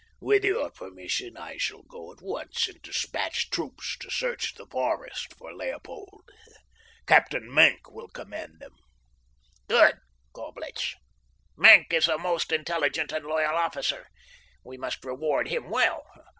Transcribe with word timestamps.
"With 0.19 0.43
your 0.43 0.71
permission, 0.71 1.37
I 1.37 1.57
shall 1.57 1.83
go 1.83 2.11
at 2.11 2.23
once 2.23 2.67
and 2.67 2.81
dispatch 2.81 3.51
troops 3.51 3.95
to 3.99 4.09
search 4.09 4.55
the 4.55 4.65
forest 4.65 5.35
for 5.37 5.53
Leopold. 5.53 6.27
Captain 7.05 7.47
Maenck 7.53 7.91
will 7.91 8.07
command 8.07 8.55
them." 8.59 8.73
"Good, 9.67 9.97
Coblich! 10.33 10.95
Maenck 11.55 11.93
is 11.93 12.07
a 12.07 12.17
most 12.17 12.51
intelligent 12.51 13.11
and 13.11 13.25
loyal 13.27 13.53
officer. 13.53 14.07
We 14.65 14.75
must 14.75 15.05
reward 15.05 15.49
him 15.49 15.69
well. 15.69 16.03